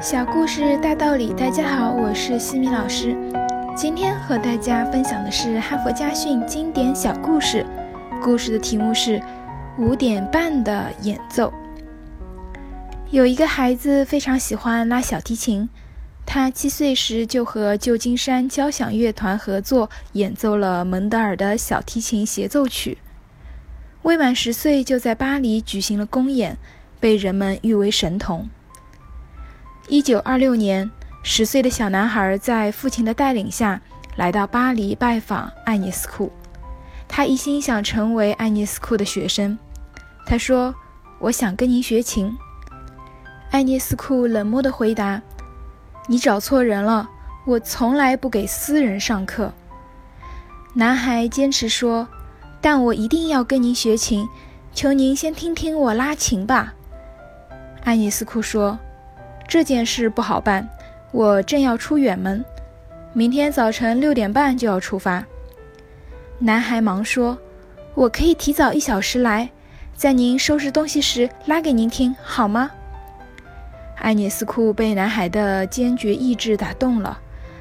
[0.00, 3.16] 小故事大道理，大家好，我是西米老师。
[3.76, 7.66] 今天和大家分享的是哈佛家训经典小故事，
[8.22, 9.20] 故事的题目是
[9.76, 11.52] 五点半的演奏。
[13.10, 15.68] 有一个孩子非常喜欢拉小提琴，
[16.24, 22.98] 他七岁时就和旧金山交响乐团合作演奏了蒙德尔的小提琴协奏曲。
[24.02, 26.56] 未满十岁就在巴黎举行了公演，
[27.00, 28.48] 被人们誉为神童。
[29.90, 30.90] 一九二六年，
[31.22, 33.80] 十岁的小男孩在父亲的带领下
[34.16, 36.30] 来到巴黎拜访爱尼斯库。
[37.08, 39.58] 他一心想成为爱尼斯库的学生。
[40.26, 40.74] 他说
[41.18, 42.36] ：“我想跟您学琴。”
[43.50, 45.22] 爱尼斯库冷漠地回答
[46.06, 47.08] ：“你找错人了，
[47.46, 49.50] 我从来不给私人上课。”
[50.76, 52.06] 男孩坚持说
[52.60, 54.28] ：“但我一定要跟您学琴，
[54.74, 56.74] 求您先听听我拉琴吧。”
[57.84, 58.78] 爱尼斯库说。
[59.48, 60.68] 这件事不好办，
[61.10, 62.44] 我正要出远门，
[63.14, 65.24] 明天早晨六点半就要出发。
[66.38, 67.36] 男孩忙说
[67.96, 69.48] ：“我可以提早一小时来，
[69.96, 72.70] 在您收拾东西时拉给您听，好吗？”
[73.96, 77.18] 爱涅斯库被男孩的坚决意志打动了，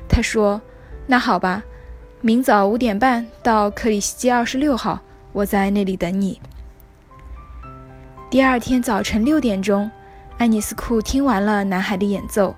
[0.09, 0.61] 他说
[1.07, 1.63] ：“那好吧，
[2.19, 6.41] 明早五点半到克里希街二十六号，我在那里等你。”
[8.29, 9.89] 第二天早晨六点钟。
[10.37, 12.55] 爱尼斯库听完了男孩的演奏，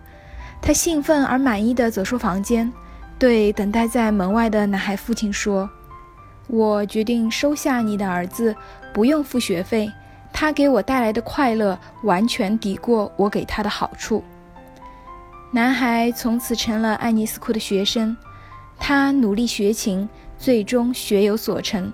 [0.61, 2.72] 他兴奋而满意地走出房间，
[3.17, 5.69] 对等待在门外的男孩父亲说
[6.47, 8.53] ：“我决定收下你的儿子，
[8.94, 9.89] 不用付学费。
[10.33, 14.23] 他给我带来的快乐完全抵过我给他的好处。”
[15.52, 18.16] 男孩从此成了爱尼斯库的学生，
[18.77, 20.07] 他努力学琴，
[20.38, 21.91] 最终学有所成。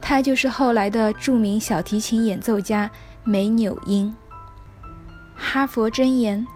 [0.00, 2.90] 他就是后来的著名小提琴演奏家
[3.24, 4.14] 梅纽因。
[5.40, 6.46] 哈佛箴言：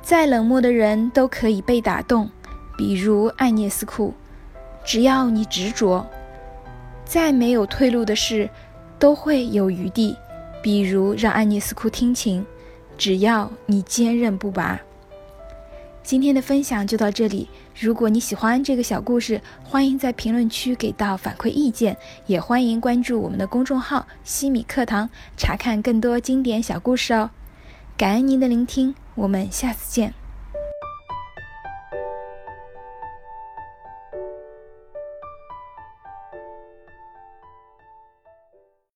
[0.00, 2.30] 再冷漠的人都可以被打动，
[2.78, 4.14] 比如艾涅斯库。
[4.84, 6.06] 只要你执着，
[7.04, 8.48] 再没有退路的事
[8.98, 10.16] 都会有余地，
[10.62, 12.44] 比如让艾涅斯库听琴。
[12.96, 14.80] 只要你坚韧不拔。
[16.02, 17.48] 今天的分享就到这里。
[17.78, 21.96] 如果你喜欢这个小故事，欢迎在评论区给到反馈意见，
[22.26, 27.30] 也欢迎关注我们的公众号“西米课堂”，查看更多经典小故事哦。
[28.02, 30.12] 感恩您的聆听，我们下次见。